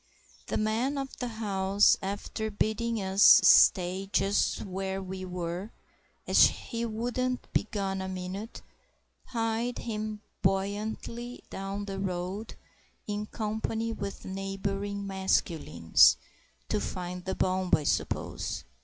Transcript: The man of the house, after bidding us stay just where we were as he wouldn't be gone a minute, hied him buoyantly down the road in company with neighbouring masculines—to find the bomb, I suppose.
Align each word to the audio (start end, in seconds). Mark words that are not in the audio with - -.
The 0.47 0.57
man 0.57 0.97
of 0.97 1.15
the 1.17 1.27
house, 1.27 1.95
after 2.01 2.49
bidding 2.49 2.99
us 3.03 3.21
stay 3.43 4.07
just 4.11 4.63
where 4.65 4.99
we 4.99 5.25
were 5.25 5.69
as 6.25 6.47
he 6.47 6.87
wouldn't 6.87 7.45
be 7.53 7.67
gone 7.69 8.01
a 8.01 8.07
minute, 8.07 8.63
hied 9.25 9.77
him 9.77 10.23
buoyantly 10.41 11.43
down 11.51 11.85
the 11.85 11.99
road 11.99 12.55
in 13.05 13.27
company 13.27 13.93
with 13.93 14.25
neighbouring 14.25 15.05
masculines—to 15.05 16.79
find 16.81 17.25
the 17.25 17.35
bomb, 17.35 17.71
I 17.75 17.83
suppose. 17.83 18.63